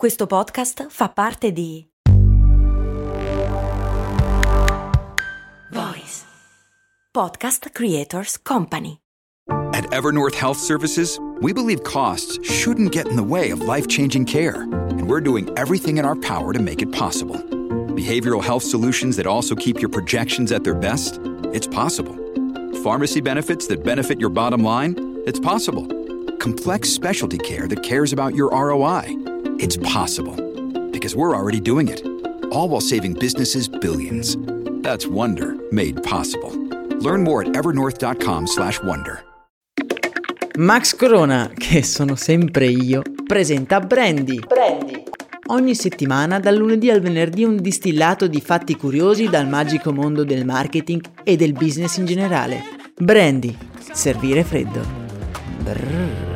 Questo 0.00 0.26
podcast 0.26 0.86
fa 0.88 1.10
parte 1.10 1.52
di 1.52 1.86
Voice 5.70 6.24
Podcast 7.12 7.68
Creators 7.70 8.40
Company. 8.40 9.00
At 9.74 9.84
Evernorth 9.90 10.34
Health 10.34 10.56
Services, 10.56 11.18
we 11.42 11.52
believe 11.52 11.82
costs 11.82 12.38
shouldn't 12.42 12.92
get 12.92 13.08
in 13.08 13.16
the 13.16 13.22
way 13.22 13.50
of 13.50 13.60
life-changing 13.60 14.24
care, 14.24 14.62
and 14.72 15.06
we're 15.06 15.20
doing 15.20 15.50
everything 15.58 15.98
in 15.98 16.06
our 16.06 16.16
power 16.16 16.54
to 16.54 16.62
make 16.62 16.80
it 16.80 16.90
possible. 16.90 17.36
Behavioral 17.94 18.42
health 18.42 18.62
solutions 18.62 19.16
that 19.16 19.26
also 19.26 19.54
keep 19.54 19.82
your 19.82 19.90
projections 19.90 20.50
at 20.50 20.64
their 20.64 20.74
best? 20.74 21.20
It's 21.52 21.68
possible. 21.68 22.16
Pharmacy 22.82 23.20
benefits 23.20 23.66
that 23.66 23.84
benefit 23.84 24.18
your 24.18 24.30
bottom 24.30 24.64
line? 24.64 24.94
It's 25.26 25.38
possible. 25.38 25.86
Complex 26.38 26.88
specialty 26.88 27.36
care 27.36 27.68
that 27.68 27.82
cares 27.82 28.14
about 28.14 28.34
your 28.34 28.48
ROI? 28.48 29.29
It's 29.62 29.76
possible. 29.76 30.34
Because 30.90 31.14
we're 31.14 31.36
already 31.36 31.60
doing 31.60 31.88
it. 31.88 32.02
All 32.50 32.66
while 32.70 32.80
saving 32.80 33.12
businesses 33.12 33.68
billions. 33.68 34.38
That's 34.80 35.06
Wonder 35.06 35.54
made 35.70 36.02
possible. 36.02 36.50
Learn 37.00 37.22
more 37.22 37.42
at 37.42 37.54
evernorth.com/wonder. 37.54 39.22
Max 40.56 40.96
Corona, 40.96 41.50
che 41.54 41.82
sono 41.82 42.16
sempre 42.16 42.68
io, 42.68 43.02
presenta 43.26 43.80
Brandy. 43.80 44.40
Prendi. 44.40 45.02
Ogni 45.48 45.74
settimana, 45.74 46.40
dal 46.40 46.56
lunedì 46.56 46.90
al 46.90 47.00
venerdì, 47.00 47.44
un 47.44 47.60
distillato 47.60 48.28
di 48.28 48.40
fatti 48.40 48.76
curiosi 48.76 49.28
dal 49.28 49.46
magico 49.46 49.92
mondo 49.92 50.24
del 50.24 50.46
marketing 50.46 51.02
e 51.22 51.36
del 51.36 51.52
business 51.52 51.98
in 51.98 52.06
generale. 52.06 52.62
Brandy, 52.96 53.54
servire 53.92 54.42
freddo. 54.42 54.80
Brrr. 55.62 56.29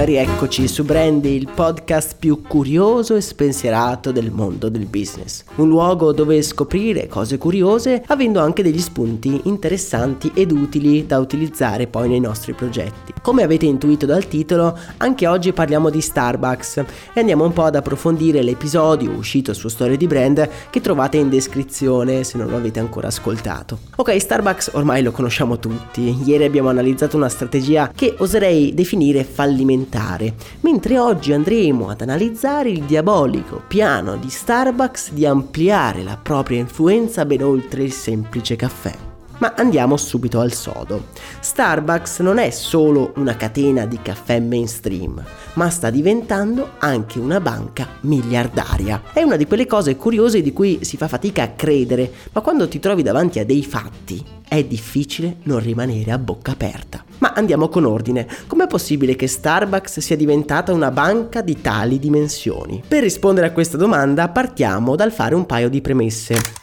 Rieccoci 0.00 0.68
su 0.68 0.84
Brandy, 0.84 1.34
il 1.34 1.50
podcast 1.52 2.14
più 2.20 2.40
curioso 2.42 3.16
e 3.16 3.20
spensierato 3.20 4.12
del 4.12 4.30
mondo 4.30 4.68
del 4.68 4.86
business. 4.86 5.42
Un 5.56 5.68
luogo 5.68 6.12
dove 6.12 6.40
scoprire 6.40 7.08
cose 7.08 7.36
curiose 7.36 8.04
avendo 8.06 8.38
anche 8.38 8.62
degli 8.62 8.78
spunti 8.78 9.40
interessanti 9.44 10.30
ed 10.34 10.52
utili 10.52 11.04
da 11.04 11.18
utilizzare 11.18 11.88
poi 11.88 12.08
nei 12.08 12.20
nostri 12.20 12.52
progetti. 12.52 13.12
Come 13.20 13.42
avete 13.42 13.66
intuito 13.66 14.06
dal 14.06 14.28
titolo, 14.28 14.78
anche 14.98 15.26
oggi 15.26 15.52
parliamo 15.52 15.90
di 15.90 16.00
Starbucks 16.00 16.76
e 17.12 17.18
andiamo 17.18 17.44
un 17.44 17.52
po' 17.52 17.64
ad 17.64 17.74
approfondire 17.74 18.42
l'episodio 18.42 19.10
uscito 19.10 19.52
su 19.52 19.66
Storie 19.66 19.96
di 19.96 20.06
Brand 20.06 20.48
che 20.70 20.80
trovate 20.80 21.16
in 21.16 21.28
descrizione 21.28 22.22
se 22.22 22.38
non 22.38 22.48
lo 22.48 22.56
avete 22.56 22.78
ancora 22.78 23.08
ascoltato. 23.08 23.80
Ok, 23.96 24.16
Starbucks 24.16 24.70
ormai 24.74 25.02
lo 25.02 25.10
conosciamo 25.10 25.58
tutti. 25.58 26.16
Ieri 26.24 26.44
abbiamo 26.44 26.68
analizzato 26.68 27.16
una 27.16 27.28
strategia 27.28 27.90
che 27.92 28.14
oserei 28.16 28.72
definire 28.74 29.24
fallimentare 29.24 29.86
mentre 30.60 30.98
oggi 30.98 31.32
andremo 31.32 31.88
ad 31.88 32.00
analizzare 32.00 32.70
il 32.70 32.82
diabolico 32.82 33.62
piano 33.66 34.16
di 34.16 34.30
Starbucks 34.30 35.12
di 35.12 35.26
ampliare 35.26 36.02
la 36.02 36.18
propria 36.20 36.58
influenza 36.58 37.24
ben 37.24 37.42
oltre 37.42 37.82
il 37.82 37.92
semplice 37.92 38.56
caffè. 38.56 39.07
Ma 39.38 39.54
andiamo 39.56 39.96
subito 39.96 40.40
al 40.40 40.52
sodo. 40.52 41.06
Starbucks 41.40 42.18
non 42.20 42.38
è 42.38 42.50
solo 42.50 43.12
una 43.16 43.36
catena 43.36 43.86
di 43.86 44.00
caffè 44.02 44.40
mainstream, 44.40 45.22
ma 45.54 45.70
sta 45.70 45.90
diventando 45.90 46.70
anche 46.78 47.20
una 47.20 47.40
banca 47.40 47.86
miliardaria. 48.00 49.02
È 49.12 49.22
una 49.22 49.36
di 49.36 49.46
quelle 49.46 49.66
cose 49.66 49.96
curiose 49.96 50.42
di 50.42 50.52
cui 50.52 50.80
si 50.82 50.96
fa 50.96 51.06
fatica 51.06 51.44
a 51.44 51.50
credere, 51.50 52.10
ma 52.32 52.40
quando 52.40 52.66
ti 52.66 52.80
trovi 52.80 53.02
davanti 53.02 53.38
a 53.38 53.44
dei 53.44 53.64
fatti 53.64 54.24
è 54.48 54.64
difficile 54.64 55.36
non 55.44 55.60
rimanere 55.60 56.10
a 56.10 56.18
bocca 56.18 56.52
aperta. 56.52 57.04
Ma 57.18 57.32
andiamo 57.34 57.68
con 57.68 57.84
ordine. 57.84 58.26
Com'è 58.46 58.66
possibile 58.66 59.14
che 59.14 59.26
Starbucks 59.26 60.00
sia 60.00 60.16
diventata 60.16 60.72
una 60.72 60.90
banca 60.90 61.42
di 61.42 61.60
tali 61.60 61.98
dimensioni? 61.98 62.82
Per 62.86 63.02
rispondere 63.02 63.46
a 63.46 63.52
questa 63.52 63.76
domanda 63.76 64.28
partiamo 64.28 64.96
dal 64.96 65.12
fare 65.12 65.34
un 65.34 65.46
paio 65.46 65.68
di 65.68 65.80
premesse. 65.80 66.57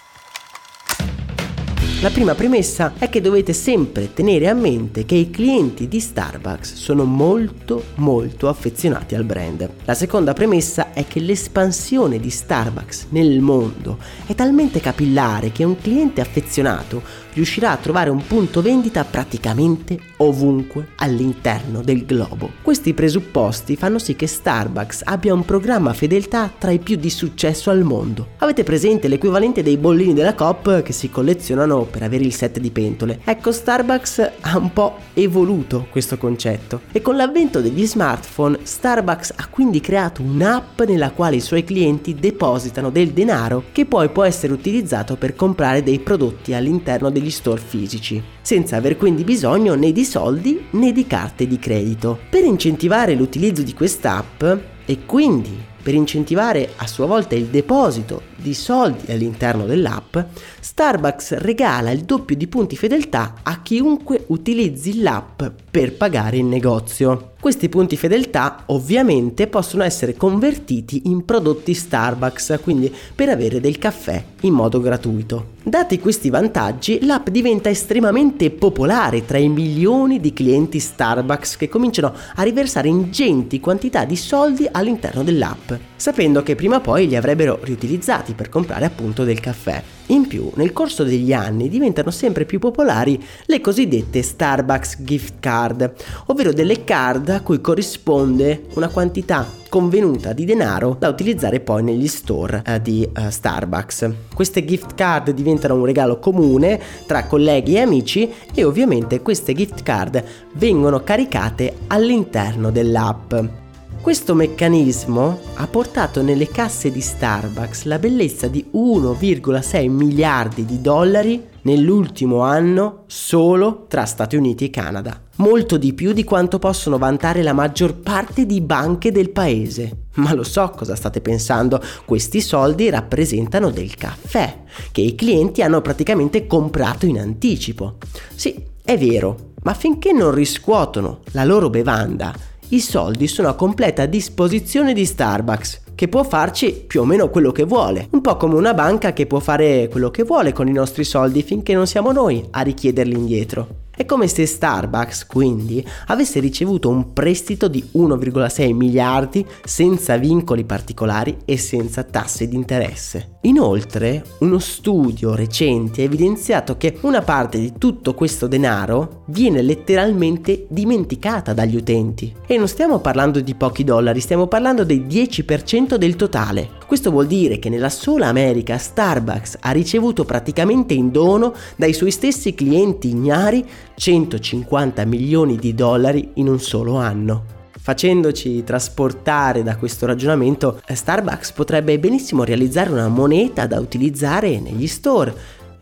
La 2.01 2.09
prima 2.09 2.35
premessa 2.35 2.93
è 2.99 3.09
che 3.09 3.21
dovete 3.21 3.53
sempre 3.53 4.13
tenere 4.13 4.49
a 4.49 4.53
mente 4.53 5.05
che 5.05 5.15
i 5.15 5.29
clienti 5.29 5.87
di 5.87 6.01
Starbucks 6.01 6.73
sono 6.73 7.05
molto 7.05 7.83
molto 7.95 8.49
affezionati 8.49 9.15
al 9.15 9.23
brand. 9.23 9.67
La 9.85 9.93
seconda 9.93 10.33
premessa 10.33 10.91
è 10.91 11.07
che 11.07 11.21
l'espansione 11.21 12.19
di 12.19 12.29
Starbucks 12.29 13.07
nel 13.09 13.39
mondo 13.39 13.97
è 14.25 14.35
talmente 14.35 14.81
capillare 14.81 15.53
che 15.53 15.63
un 15.63 15.79
cliente 15.79 16.19
affezionato 16.19 17.01
riuscirà 17.35 17.71
a 17.71 17.77
trovare 17.77 18.09
un 18.09 18.25
punto 18.25 18.63
vendita 18.63 19.03
praticamente 19.03 19.99
ovunque 20.17 20.87
all'interno 20.95 21.81
del 21.83 22.05
globo. 22.05 22.49
Questi 22.63 22.93
presupposti 22.93 23.75
fanno 23.75 23.99
sì 23.99 24.15
che 24.15 24.25
Starbucks 24.25 25.01
abbia 25.03 25.33
un 25.33 25.45
programma 25.45 25.93
fedeltà 25.93 26.51
tra 26.57 26.71
i 26.71 26.79
più 26.79 26.95
di 26.95 27.09
successo 27.11 27.69
al 27.69 27.83
mondo. 27.83 28.29
Avete 28.39 28.63
presente 28.63 29.07
l'equivalente 29.07 29.61
dei 29.61 29.77
bollini 29.77 30.13
della 30.13 30.33
Coop 30.33 30.81
che 30.81 30.93
si 30.93 31.09
collezionano 31.09 31.83
per 31.83 32.03
avere 32.03 32.23
il 32.23 32.33
set 32.33 32.59
di 32.59 32.71
pentole? 32.71 33.19
Ecco, 33.23 33.51
Starbucks 33.51 34.31
ha 34.41 34.57
un 34.57 34.73
po' 34.73 34.95
evoluto 35.13 35.87
questo 35.91 36.17
concetto 36.17 36.81
e 36.91 37.01
con 37.01 37.15
l'avvento 37.15 37.61
degli 37.61 37.85
smartphone 37.85 38.59
Starbucks 38.63 39.33
ha 39.35 39.47
quindi 39.47 39.81
creato 39.81 40.21
un'app 40.21 40.81
nella 40.81 41.11
quale 41.11 41.35
i 41.37 41.41
suoi 41.41 41.63
clienti 41.63 42.15
depositano 42.15 42.89
del 42.89 43.11
denaro 43.11 43.65
che 43.71 43.85
poi 43.85 44.09
può 44.09 44.23
essere 44.23 44.53
utilizzato 44.53 45.15
per 45.15 45.35
comprare 45.35 45.83
dei 45.83 45.99
prodotti 45.99 46.53
all'interno 46.53 47.09
degli 47.25 47.31
store 47.31 47.59
fisici, 47.59 48.21
senza 48.41 48.75
aver 48.75 48.97
quindi 48.97 49.23
bisogno 49.23 49.73
né 49.73 49.91
di 49.91 50.05
soldi 50.05 50.67
né 50.71 50.91
di 50.91 51.07
carte 51.07 51.47
di 51.47 51.57
credito. 51.57 52.19
Per 52.29 52.43
incentivare 52.43 53.15
l'utilizzo 53.15 53.63
di 53.63 53.73
quest'app 53.73 54.43
e 54.85 55.05
quindi 55.05 55.73
per 55.81 55.93
incentivare 55.93 56.73
a 56.77 56.87
sua 56.87 57.05
volta 57.05 57.35
il 57.35 57.45
deposito 57.45 58.23
di 58.35 58.53
soldi 58.53 59.11
all'interno 59.11 59.65
dell'app, 59.65 60.17
Starbucks 60.59 61.37
regala 61.37 61.91
il 61.91 62.01
doppio 62.01 62.35
di 62.35 62.47
punti 62.47 62.75
fedeltà 62.75 63.35
a 63.43 63.61
chiunque 63.61 64.23
utilizzi 64.27 65.01
l'app 65.01 65.43
per 65.75 65.91
pagare 65.91 66.37
in 66.37 66.47
negozio. 66.47 67.33
Questi 67.37 67.67
punti 67.67 67.97
fedeltà 67.97 68.63
ovviamente 68.67 69.47
possono 69.47 69.83
essere 69.83 70.15
convertiti 70.15 71.01
in 71.07 71.25
prodotti 71.25 71.73
Starbucks, 71.73 72.59
quindi 72.63 72.89
per 73.13 73.27
avere 73.27 73.59
del 73.59 73.77
caffè 73.77 74.23
in 74.43 74.53
modo 74.53 74.79
gratuito. 74.79 75.47
Dati 75.61 75.99
questi 75.99 76.29
vantaggi, 76.29 77.05
l'app 77.05 77.27
diventa 77.27 77.69
estremamente 77.69 78.51
popolare 78.51 79.25
tra 79.25 79.37
i 79.37 79.49
milioni 79.49 80.21
di 80.21 80.31
clienti 80.31 80.79
Starbucks 80.79 81.57
che 81.57 81.67
cominciano 81.67 82.13
a 82.35 82.41
riversare 82.43 82.87
ingenti 82.87 83.59
quantità 83.59 84.05
di 84.05 84.15
soldi 84.15 84.65
all'interno 84.71 85.23
dell'app, 85.23 85.73
sapendo 85.95 86.43
che 86.43 86.55
prima 86.55 86.77
o 86.77 86.81
poi 86.81 87.07
li 87.07 87.15
avrebbero 87.15 87.59
riutilizzati 87.61 88.33
per 88.33 88.49
comprare 88.49 88.85
appunto 88.85 89.23
del 89.23 89.39
caffè. 89.39 89.81
In 90.07 90.27
più, 90.27 90.51
nel 90.55 90.71
corso 90.71 91.03
degli 91.03 91.33
anni 91.33 91.67
diventano 91.67 92.11
sempre 92.11 92.45
più 92.45 92.59
popolari 92.59 93.21
le 93.45 93.61
cosiddette 93.61 94.21
Starbucks 94.21 94.97
gift 95.01 95.35
card, 95.39 95.93
ovvero 96.27 96.53
delle 96.53 96.83
card 96.83 97.29
a 97.29 97.41
cui 97.41 97.59
corrisponde 97.59 98.65
una 98.75 98.89
quantità 98.89 99.63
convenuta 99.67 100.31
di 100.31 100.45
denaro 100.45 100.95
da 100.97 101.09
utilizzare 101.09 101.59
poi 101.59 101.83
negli 101.83 102.07
store 102.07 102.61
eh, 102.65 102.81
di 102.81 103.03
eh, 103.03 103.31
Starbucks. 103.31 104.09
Queste 104.33 104.63
gift 104.63 104.93
card 104.93 105.31
diventano 105.31 105.75
un 105.75 105.85
regalo 105.85 106.19
comune 106.19 106.79
tra 107.05 107.25
colleghi 107.25 107.75
e 107.75 107.81
amici 107.81 108.31
e 108.53 108.63
ovviamente 108.63 109.21
queste 109.21 109.53
gift 109.53 109.81
card 109.83 110.23
vengono 110.53 111.01
caricate 111.03 111.73
all'interno 111.87 112.69
dell'app. 112.71 113.64
Questo 114.05 114.35
meccanismo 114.35 115.39
ha 115.55 115.65
portato 115.65 116.21
nelle 116.21 116.47
casse 116.47 116.91
di 116.91 117.01
Starbucks 117.01 117.85
la 117.85 117.97
bellezza 117.97 118.47
di 118.47 118.63
1,6 118.71 119.89
miliardi 119.89 120.63
di 120.63 120.79
dollari 120.79 121.43
nell'ultimo 121.63 122.41
anno 122.41 123.05
solo 123.07 123.87
tra 123.87 124.05
Stati 124.05 124.35
Uniti 124.35 124.65
e 124.65 124.69
Canada. 124.69 125.19
Molto 125.37 125.77
di 125.77 125.93
più 125.93 126.13
di 126.13 126.23
quanto 126.23 126.59
possono 126.59 126.99
vantare 126.99 127.41
la 127.41 127.53
maggior 127.53 127.95
parte 127.95 128.45
di 128.45 128.61
banche 128.61 129.11
del 129.11 129.31
paese. 129.31 130.03
Ma 130.17 130.35
lo 130.35 130.43
so 130.43 130.69
cosa 130.69 130.95
state 130.95 131.19
pensando, 131.19 131.81
questi 132.05 132.41
soldi 132.41 132.91
rappresentano 132.91 133.71
del 133.71 133.95
caffè, 133.95 134.65
che 134.91 135.01
i 135.01 135.15
clienti 135.15 135.63
hanno 135.63 135.81
praticamente 135.81 136.45
comprato 136.45 137.07
in 137.07 137.17
anticipo. 137.17 137.95
Sì, 138.35 138.63
è 138.83 138.99
vero, 138.99 139.53
ma 139.63 139.73
finché 139.73 140.11
non 140.11 140.31
riscuotono 140.31 141.21
la 141.31 141.43
loro 141.43 141.71
bevanda, 141.71 142.31
i 142.69 142.79
soldi 142.79 143.27
sono 143.27 143.49
a 143.49 143.55
completa 143.55 144.05
disposizione 144.05 144.93
di 144.93 145.05
Starbucks, 145.05 145.81
che 145.95 146.07
può 146.07 146.23
farci 146.23 146.83
più 146.85 147.01
o 147.01 147.05
meno 147.05 147.29
quello 147.29 147.51
che 147.51 147.63
vuole, 147.63 148.07
un 148.11 148.21
po' 148.21 148.37
come 148.37 148.55
una 148.55 148.73
banca 148.73 149.13
che 149.13 149.27
può 149.27 149.39
fare 149.39 149.87
quello 149.89 150.09
che 150.09 150.23
vuole 150.23 150.51
con 150.51 150.67
i 150.67 150.73
nostri 150.73 151.03
soldi 151.03 151.43
finché 151.43 151.73
non 151.73 151.87
siamo 151.87 152.11
noi 152.11 152.43
a 152.51 152.61
richiederli 152.61 153.13
indietro. 153.13 153.84
È 153.95 154.05
come 154.05 154.27
se 154.27 154.45
Starbucks, 154.45 155.25
quindi, 155.25 155.85
avesse 156.07 156.39
ricevuto 156.39 156.89
un 156.89 157.13
prestito 157.13 157.69
di 157.69 157.83
1,6 157.93 158.73
miliardi 158.73 159.45
senza 159.63 160.17
vincoli 160.17 160.65
particolari 160.65 161.37
e 161.45 161.57
senza 161.57 162.03
tasse 162.03 162.47
di 162.47 162.55
interesse. 162.55 163.37
Inoltre, 163.41 164.23
uno 164.39 164.59
studio 164.59 165.33
recente 165.33 166.01
ha 166.01 166.05
evidenziato 166.05 166.75
che 166.77 166.97
una 167.01 167.21
parte 167.21 167.59
di 167.59 167.73
tutto 167.77 168.13
questo 168.13 168.47
denaro 168.47 169.23
viene 169.27 169.61
letteralmente 169.61 170.65
dimenticata 170.67 171.53
dagli 171.53 171.75
utenti. 171.75 172.33
E 172.45 172.57
non 172.57 172.67
stiamo 172.67 172.99
parlando 172.99 173.39
di 173.39 173.55
pochi 173.55 173.83
dollari, 173.83 174.19
stiamo 174.19 174.47
parlando 174.47 174.83
del 174.83 175.05
10% 175.05 175.95
del 175.95 176.15
totale. 176.15 176.74
Questo 176.85 177.09
vuol 177.09 177.25
dire 177.25 177.57
che 177.57 177.69
nella 177.69 177.89
sola 177.89 178.27
America 178.27 178.77
Starbucks 178.77 179.57
ha 179.61 179.71
ricevuto 179.71 180.23
praticamente 180.23 180.93
in 180.93 181.11
dono 181.11 181.53
dai 181.75 181.93
suoi 181.93 182.11
stessi 182.11 182.53
clienti 182.53 183.09
ignari 183.09 183.65
150 183.95 185.03
milioni 185.05 185.55
di 185.55 185.73
dollari 185.73 186.31
in 186.35 186.47
un 186.47 186.59
solo 186.59 186.97
anno. 186.97 187.53
Facendoci 187.79 188.63
trasportare 188.63 189.63
da 189.63 189.77
questo 189.77 190.05
ragionamento, 190.05 190.81
Starbucks 190.87 191.51
potrebbe 191.53 191.97
benissimo 191.97 192.43
realizzare 192.43 192.91
una 192.91 193.07
moneta 193.07 193.65
da 193.65 193.79
utilizzare 193.79 194.59
negli 194.59 194.87
store 194.87 195.35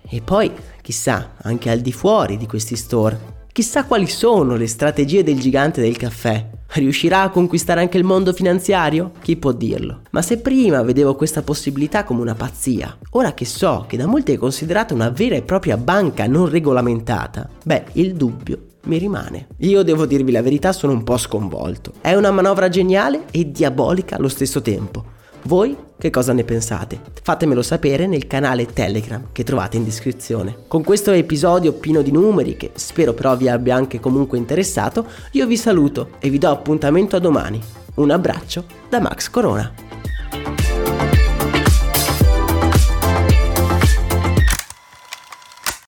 e 0.09 0.21
poi, 0.21 0.51
chissà, 0.81 1.33
anche 1.41 1.69
al 1.69 1.79
di 1.79 1.91
fuori 1.91 2.37
di 2.37 2.45
questi 2.45 2.75
store. 2.75 3.32
Chissà 3.53 3.85
quali 3.85 4.07
sono 4.07 4.55
le 4.55 4.65
strategie 4.65 5.21
del 5.21 5.39
gigante 5.39 5.79
del 5.79 5.95
caffè. 5.95 6.43
Riuscirà 6.69 7.21
a 7.21 7.29
conquistare 7.29 7.81
anche 7.81 7.99
il 7.99 8.03
mondo 8.03 8.33
finanziario? 8.33 9.11
Chi 9.21 9.37
può 9.37 9.51
dirlo? 9.51 10.01
Ma 10.09 10.23
se 10.23 10.39
prima 10.39 10.81
vedevo 10.81 11.13
questa 11.13 11.43
possibilità 11.43 12.03
come 12.03 12.21
una 12.21 12.33
pazzia, 12.33 12.97
ora 13.11 13.35
che 13.35 13.45
so 13.45 13.85
che 13.87 13.95
da 13.95 14.07
molti 14.07 14.31
è 14.31 14.37
considerata 14.37 14.95
una 14.95 15.11
vera 15.11 15.35
e 15.35 15.43
propria 15.43 15.77
banca 15.77 16.25
non 16.25 16.49
regolamentata, 16.49 17.47
beh, 17.63 17.83
il 17.91 18.15
dubbio 18.15 18.59
mi 18.85 18.97
rimane. 18.97 19.49
Io 19.57 19.83
devo 19.83 20.07
dirvi 20.07 20.31
la 20.31 20.41
verità, 20.41 20.73
sono 20.73 20.93
un 20.93 21.03
po' 21.03 21.17
sconvolto. 21.17 21.93
È 22.01 22.15
una 22.15 22.31
manovra 22.31 22.69
geniale 22.69 23.25
e 23.29 23.51
diabolica 23.51 24.15
allo 24.15 24.29
stesso 24.29 24.63
tempo. 24.63 25.12
Voi 25.45 25.75
che 25.97 26.09
cosa 26.09 26.31
ne 26.31 26.45
pensate? 26.45 26.99
Fatemelo 27.21 27.61
sapere 27.61 28.07
nel 28.07 28.27
canale 28.27 28.65
Telegram 28.65 29.27
che 29.33 29.43
trovate 29.43 29.75
in 29.75 29.83
descrizione. 29.83 30.55
Con 30.67 30.83
questo 30.83 31.11
episodio 31.11 31.73
pieno 31.73 32.01
di 32.01 32.11
numeri, 32.11 32.55
che 32.55 32.71
spero 32.75 33.13
però 33.13 33.35
vi 33.35 33.49
abbia 33.49 33.75
anche 33.75 33.99
comunque 33.99 34.37
interessato, 34.37 35.05
io 35.31 35.45
vi 35.45 35.57
saluto 35.57 36.11
e 36.19 36.29
vi 36.29 36.37
do 36.37 36.49
appuntamento 36.49 37.17
a 37.17 37.19
domani. 37.19 37.61
Un 37.95 38.11
abbraccio 38.11 38.65
da 38.89 39.01
Max 39.01 39.29
Corona. 39.29 39.71